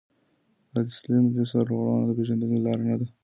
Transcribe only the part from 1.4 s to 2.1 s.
سرغړونه د